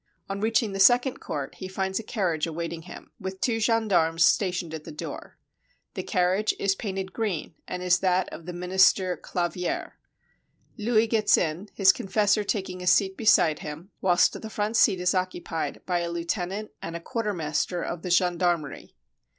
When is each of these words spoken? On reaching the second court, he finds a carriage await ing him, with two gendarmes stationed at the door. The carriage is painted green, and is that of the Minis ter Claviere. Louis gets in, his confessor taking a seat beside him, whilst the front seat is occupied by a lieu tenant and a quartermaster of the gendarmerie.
On 0.27 0.41
reaching 0.41 0.73
the 0.73 0.79
second 0.79 1.19
court, 1.19 1.53
he 1.59 1.67
finds 1.67 1.99
a 1.99 2.03
carriage 2.03 2.47
await 2.47 2.73
ing 2.73 2.81
him, 2.81 3.11
with 3.19 3.39
two 3.39 3.59
gendarmes 3.59 4.25
stationed 4.25 4.73
at 4.73 4.83
the 4.83 4.91
door. 4.91 5.37
The 5.93 6.01
carriage 6.01 6.55
is 6.57 6.73
painted 6.73 7.13
green, 7.13 7.53
and 7.67 7.83
is 7.83 7.99
that 7.99 8.27
of 8.33 8.47
the 8.47 8.51
Minis 8.51 8.91
ter 8.95 9.15
Claviere. 9.15 9.99
Louis 10.75 11.05
gets 11.05 11.37
in, 11.37 11.69
his 11.75 11.93
confessor 11.93 12.43
taking 12.43 12.81
a 12.81 12.87
seat 12.87 13.15
beside 13.15 13.59
him, 13.59 13.91
whilst 14.01 14.41
the 14.41 14.49
front 14.49 14.75
seat 14.75 14.99
is 14.99 15.13
occupied 15.13 15.81
by 15.85 15.99
a 15.99 16.09
lieu 16.09 16.23
tenant 16.23 16.71
and 16.81 16.95
a 16.95 16.99
quartermaster 16.99 17.83
of 17.83 18.01
the 18.01 18.09
gendarmerie. 18.09 18.95